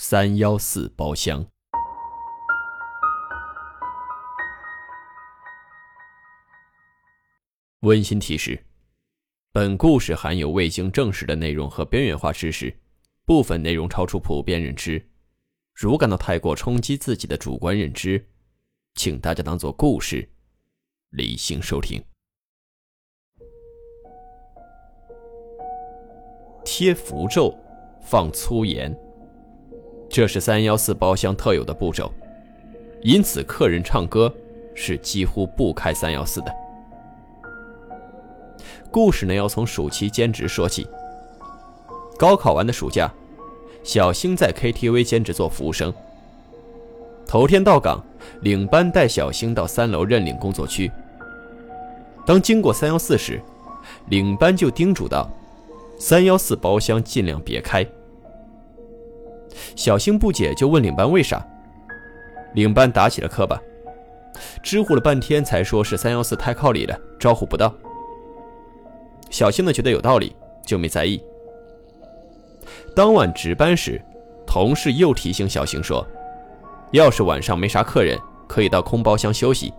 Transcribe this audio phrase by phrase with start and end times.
[0.00, 1.44] 三幺四包厢。
[7.80, 8.64] 温馨提示：
[9.50, 12.72] 本故事含有未经证实的内容和边缘化知识，
[13.24, 15.04] 部分内容超出普遍认知。
[15.74, 18.24] 如感到太过冲击自己的主观认知，
[18.94, 20.30] 请大家当做故事，
[21.10, 22.00] 理性收听。
[26.64, 27.52] 贴符咒。
[28.00, 28.96] 放粗盐，
[30.18, 32.12] 这是三幺四包厢特有的步骤，
[33.02, 34.34] 因此客人唱歌
[34.74, 36.52] 是几乎不开三幺四的。
[38.90, 40.84] 故事呢要从暑期兼职说起。
[42.18, 43.08] 高考完的暑假，
[43.84, 45.94] 小星在 KTV 兼职做服务生。
[47.24, 48.04] 头天到岗，
[48.40, 50.90] 领班带小星到三楼认领工作区。
[52.26, 53.40] 当经过三幺四时，
[54.08, 55.30] 领班就叮嘱道
[55.96, 57.86] ：“三幺四包厢尽量别开。”
[59.76, 61.44] 小星不解，就问领班为啥。
[62.54, 63.60] 领班打起了磕巴，
[64.62, 67.72] 支吾了半天才说是三幺四太靠里了，招呼不到。
[69.30, 71.22] 小星呢觉得有道理，就没在意。
[72.96, 74.00] 当晚值班时，
[74.46, 76.04] 同事又提醒小星说，
[76.92, 79.72] 要是晚上没啥客人，可以到空包厢休息，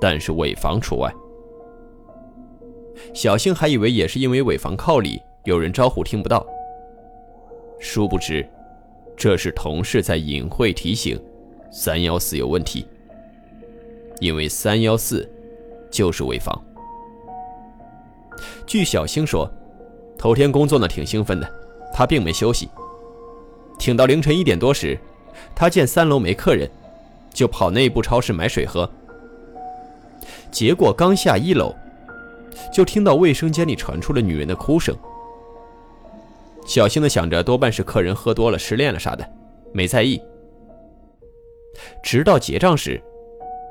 [0.00, 1.12] 但是尾房除外。
[3.14, 6.44] 小星还以为也是因为尾房靠里，有人招呼听不到，
[7.78, 8.46] 殊不知。
[9.16, 11.18] 这是同事在隐晦提醒，
[11.70, 12.86] 三幺四有问题。
[14.20, 15.28] 因为三幺四
[15.90, 16.62] 就是尾房。
[18.66, 19.50] 据小星说，
[20.18, 21.50] 头天工作呢挺兴奋的，
[21.92, 22.68] 他并没休息。
[23.78, 24.98] 挺到凌晨一点多时，
[25.54, 26.70] 他见三楼没客人，
[27.32, 28.88] 就跑内部超市买水喝。
[30.50, 31.74] 结果刚下一楼，
[32.72, 34.96] 就听到卫生间里传出了女人的哭声。
[36.66, 39.26] 小星的想着，多半是客人喝多了失恋了啥的，
[39.72, 40.20] 没在意。
[42.02, 43.00] 直到结账时，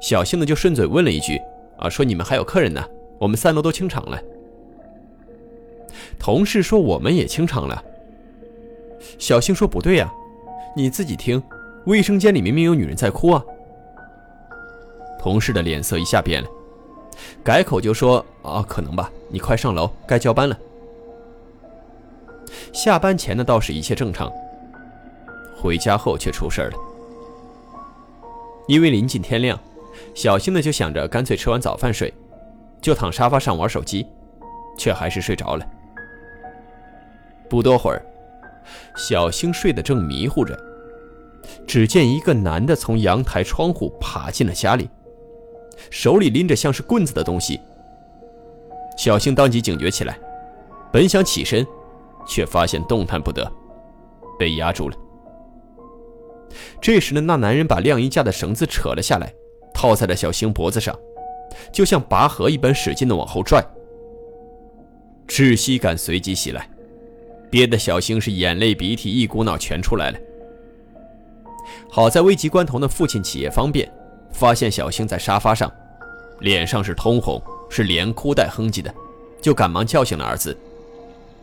[0.00, 1.40] 小星的就顺嘴问了一句
[1.78, 2.84] ：“啊，说你们还有客人呢，
[3.18, 4.20] 我们三楼都清场了。”
[6.18, 7.82] 同事说：“我们也清场了。”
[9.18, 10.12] 小星说：“不对呀，
[10.76, 11.42] 你自己听，
[11.86, 13.42] 卫生间里明明有女人在哭啊。”
[15.18, 16.48] 同事的脸色一下变了，
[17.42, 20.58] 改口就说：“啊，可能吧，你快上楼，该交班了。”
[22.72, 24.32] 下班前呢倒是一切正常，
[25.56, 26.72] 回家后却出事了。
[28.68, 29.58] 因为临近天亮，
[30.14, 32.12] 小星呢就想着干脆吃完早饭睡，
[32.80, 34.06] 就躺沙发上玩手机，
[34.78, 35.66] 却还是睡着了。
[37.48, 38.02] 不多会儿，
[38.96, 40.58] 小星睡得正迷糊着，
[41.66, 44.88] 只见一个男的从阳台窗户爬进了家里，
[45.90, 47.60] 手里拎着像是棍子的东西。
[48.96, 50.18] 小星当即警觉起来，
[50.92, 51.66] 本想起身。
[52.26, 53.50] 却发现动弹不得，
[54.38, 54.96] 被压住了。
[56.80, 59.32] 这时呢，那男人把晾衣架的绳子扯了下来，
[59.72, 60.94] 套在了小星脖子上，
[61.72, 63.64] 就像拔河一般使劲的往后拽。
[65.26, 66.68] 窒息感随即袭来，
[67.50, 70.18] 憋得小星是眼泪鼻涕一股脑全出来了。
[71.88, 73.90] 好在危急关头呢，父亲起夜方便，
[74.30, 75.72] 发现小星在沙发上，
[76.40, 77.40] 脸上是通红，
[77.70, 78.92] 是连哭带哼唧的，
[79.40, 80.54] 就赶忙叫醒了儿子。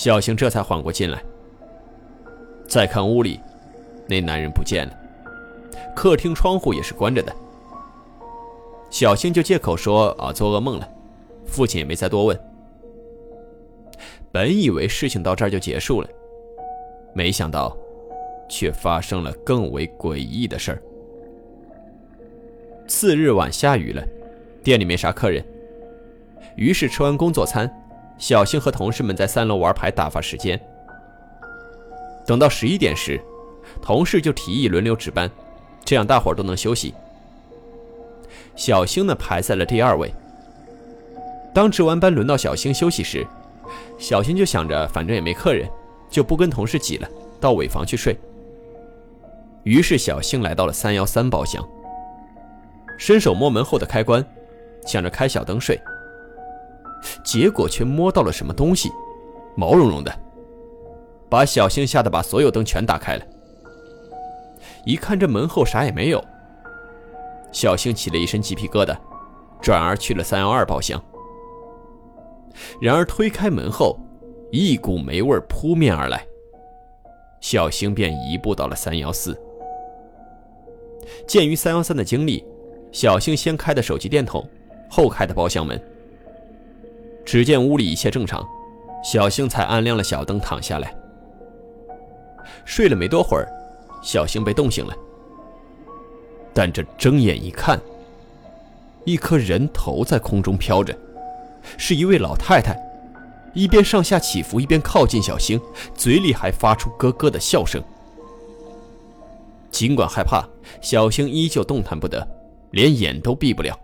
[0.00, 1.22] 小星这才缓过劲来。
[2.66, 3.38] 再看屋里，
[4.08, 4.98] 那男人不见了，
[5.94, 7.30] 客厅窗户也是关着的。
[8.88, 10.88] 小星就借口说啊做噩梦了，
[11.44, 12.40] 父亲也没再多问。
[14.32, 16.08] 本以为事情到这儿就结束了，
[17.12, 17.76] 没想到，
[18.48, 20.82] 却发生了更为诡异的事儿。
[22.88, 24.02] 次日晚下雨了，
[24.62, 25.44] 店里没啥客人，
[26.56, 27.70] 于是吃完工作餐。
[28.20, 30.60] 小星和同事们在三楼玩牌打发时间。
[32.26, 33.18] 等到十一点时，
[33.80, 35.28] 同事就提议轮流值班，
[35.84, 36.94] 这样大伙都能休息。
[38.54, 40.12] 小星呢排在了第二位。
[41.54, 43.26] 当值完班轮到小星休息时，
[43.98, 45.66] 小星就想着反正也没客人，
[46.10, 47.08] 就不跟同事挤了，
[47.40, 48.16] 到尾房去睡。
[49.62, 51.66] 于是小星来到了三幺三包厢，
[52.98, 54.22] 伸手摸门后的开关，
[54.86, 55.80] 想着开小灯睡。
[57.24, 58.90] 结果却摸到了什么东西，
[59.56, 60.12] 毛茸茸的。
[61.28, 63.24] 把小星吓得把所有灯全打开了。
[64.84, 66.24] 一看这门后啥也没有，
[67.52, 68.96] 小星起了一身鸡皮疙瘩，
[69.60, 71.00] 转而去了三幺二包厢。
[72.80, 73.96] 然而推开门后，
[74.50, 76.26] 一股霉味扑面而来，
[77.40, 79.40] 小星便移步到了三幺四。
[81.28, 82.44] 鉴于三幺三的经历，
[82.90, 84.44] 小星先开的手机电筒，
[84.90, 85.80] 后开的包厢门。
[87.24, 88.46] 只见屋里一切正常，
[89.04, 90.94] 小星才按亮了小灯，躺下来。
[92.64, 93.48] 睡了没多会儿，
[94.02, 94.94] 小星被冻醒了。
[96.52, 97.80] 但这睁眼一看，
[99.04, 100.96] 一颗人头在空中飘着，
[101.78, 102.76] 是一位老太太，
[103.54, 105.60] 一边上下起伏，一边靠近小星，
[105.94, 107.82] 嘴里还发出咯咯的笑声。
[109.70, 110.44] 尽管害怕，
[110.80, 112.26] 小星依旧动弹不得，
[112.72, 113.78] 连眼都闭不了。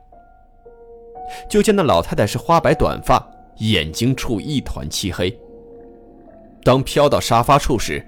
[1.49, 3.25] 就见那老太太是花白短发，
[3.59, 5.37] 眼睛处一团漆黑。
[6.63, 8.05] 当飘到沙发处时，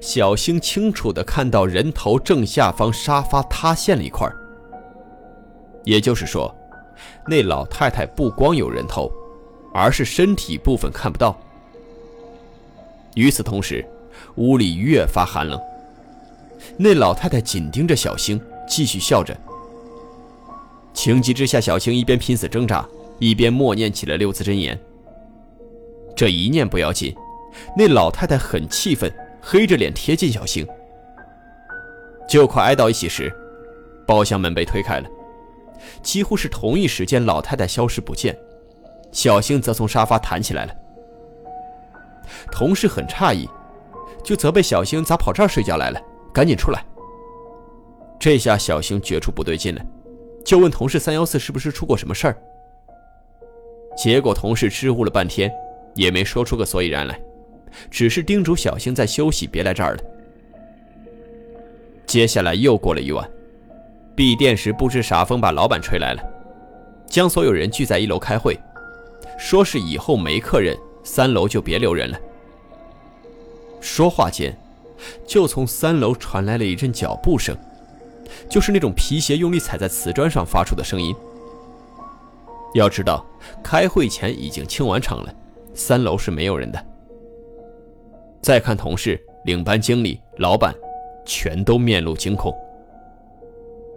[0.00, 4.30] 小星清楚地看到人头正下方沙发塌陷了一块。
[5.84, 6.54] 也就是说，
[7.26, 9.12] 那老太太不光有人头，
[9.74, 11.38] 而是身体部分看不到。
[13.14, 13.84] 与此同时，
[14.36, 15.60] 屋里越发寒冷。
[16.76, 19.36] 那老太太紧盯着小星，继续笑着。
[20.94, 22.86] 情急之下，小青一边拼死挣扎，
[23.18, 24.78] 一边默念起了六字真言。
[26.14, 27.14] 这一念不要紧，
[27.76, 30.66] 那老太太很气愤，黑着脸贴近小青。
[32.28, 33.32] 就快挨到一起时，
[34.06, 35.08] 包厢门被推开了，
[36.02, 38.36] 几乎是同一时间，老太太消失不见，
[39.10, 40.74] 小青则从沙发弹起来了。
[42.50, 43.48] 同事很诧异，
[44.22, 46.00] 就责备小星咋跑这儿睡觉来了，
[46.32, 46.84] 赶紧出来。
[48.20, 49.84] 这下小星觉出不对劲了。
[50.44, 52.36] 就问同事三幺四是不是出过什么事儿？
[53.96, 55.52] 结果同事支吾了半天，
[55.94, 57.20] 也没说出个所以然来，
[57.90, 60.02] 只是叮嘱小星在休息，别来这儿了。
[62.06, 63.28] 接下来又过了一晚，
[64.16, 66.22] 闭店时不知啥风把老板吹来了，
[67.06, 68.58] 将所有人聚在一楼开会，
[69.38, 72.18] 说是以后没客人，三楼就别留人了。
[73.80, 74.56] 说话间，
[75.26, 77.56] 就从三楼传来了一阵脚步声。
[78.48, 81.14] 就是那种皮鞋用力踩在瓷砖上发出的声音。
[82.74, 83.24] 要知道，
[83.62, 85.34] 开会前已经清完场了，
[85.74, 86.86] 三楼是没有人的。
[88.40, 90.74] 再看同事、领班经理、老板，
[91.24, 92.54] 全都面露惊恐。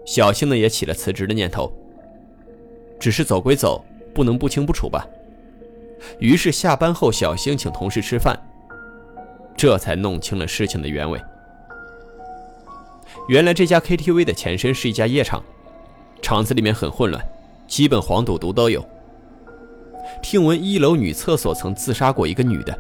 [0.06, 1.72] 小星呢也起了辞职的念头。
[3.00, 3.84] 只是走归走，
[4.14, 5.08] 不能不清不楚吧。
[6.20, 8.40] 于是下班后，小星请同事吃饭，
[9.58, 11.20] 这才弄清了事情的原委。
[13.28, 15.44] 原来这家 KTV 的前身是一家夜场，
[16.22, 17.24] 场子里面很混乱，
[17.68, 18.86] 基本黄赌毒都有。
[20.22, 22.78] 听闻一楼女厕所曾自杀过一个女的，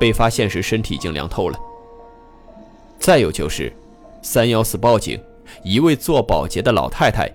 [0.00, 1.56] 被发现时身体已经凉透了。
[2.98, 3.72] 再有就是，
[4.20, 5.22] 三幺四报警，
[5.62, 7.30] 一位做保洁的老太太，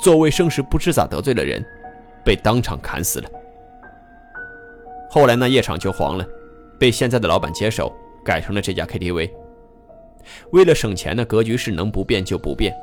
[0.00, 1.64] 做卫生时不知咋得罪了人，
[2.24, 3.30] 被当场砍死了。
[5.08, 6.26] 后来那夜场就黄了，
[6.76, 7.94] 被现在的老板接手，
[8.24, 9.30] 改成了这家 KTV。
[10.52, 12.74] 为了省钱呢，格局是能不变就不变，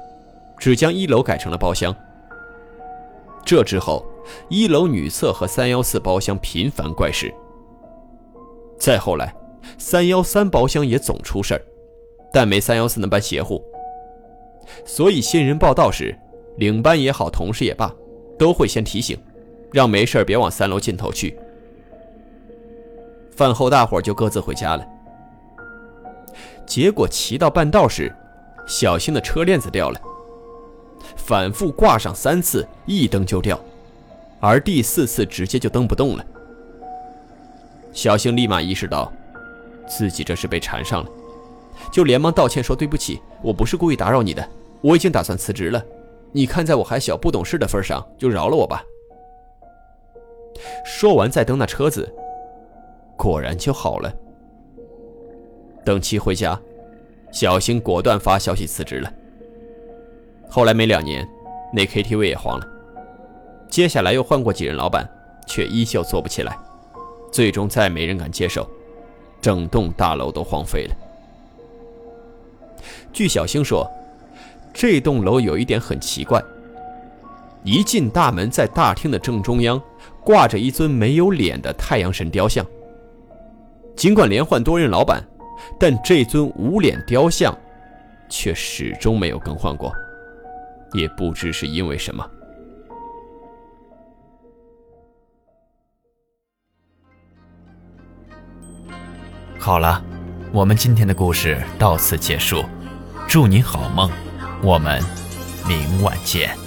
[0.57, 1.95] 只将一楼改成了包厢。
[3.45, 4.05] 这之后，
[4.49, 7.33] 一楼女厕和三幺四包厢频繁怪事。
[8.79, 9.35] 再后来，
[9.77, 11.61] 三幺三包厢也总出事儿，
[12.31, 13.61] 但没三幺四那般邪乎。
[14.85, 16.17] 所以新人报道时，
[16.57, 17.93] 领班也好，同事也罢，
[18.39, 19.17] 都会先提醒，
[19.71, 21.37] 让没事别往三楼尽头去。
[23.35, 24.87] 饭后大伙就各自回家了。
[26.65, 28.13] 结果骑到半道时，
[28.65, 29.99] 小星的车链子掉了，
[31.15, 33.59] 反复挂上三次，一蹬就掉，
[34.39, 36.25] 而第四次直接就蹬不动了。
[37.91, 39.11] 小星立马意识到，
[39.87, 41.09] 自己这是被缠上了，
[41.91, 44.47] 就连忙道歉说：“对不起，我不是故意打扰你的，
[44.81, 45.83] 我已经打算辞职了。
[46.31, 48.83] 你看在我还小不懂事的份上，就饶了我吧。”
[50.85, 52.11] 说完再蹬那车子，
[53.17, 54.11] 果然就好了。
[55.85, 56.59] 等其回家，
[57.31, 59.11] 小星果断发消息辞职了。
[60.49, 61.27] 后来没两年，
[61.73, 62.67] 那 KTV 也黄了。
[63.67, 65.09] 接下来又换过几任老板，
[65.47, 66.57] 却依旧做不起来。
[67.31, 68.69] 最终再没人敢接手，
[69.41, 70.95] 整栋大楼都荒废了。
[73.11, 73.89] 据小星说，
[74.73, 76.41] 这栋楼有一点很奇怪：
[77.63, 79.81] 一进大门，在大厅的正中央
[80.23, 82.65] 挂着一尊没有脸的太阳神雕像。
[83.95, 85.21] 尽管连换多任老板。
[85.79, 87.57] 但这尊无脸雕像，
[88.29, 89.93] 却始终没有更换过，
[90.93, 92.29] 也不知是因为什么。
[99.59, 100.03] 好了，
[100.51, 102.63] 我们今天的故事到此结束，
[103.29, 104.11] 祝你好梦，
[104.61, 105.01] 我们
[105.67, 106.62] 明晚见。